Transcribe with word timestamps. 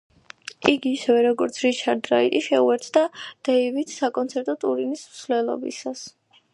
იგი, 0.71 0.93
ისევე, 0.99 1.19
როგორც 1.27 1.59
რიჩარდ 1.65 2.09
რაიტი, 2.15 2.41
შეუერთდა 2.47 3.05
დეივიდს 3.51 4.01
საკონცერტო 4.03 4.61
ტურნეს 4.67 5.09
მსვლელობისას. 5.15 6.07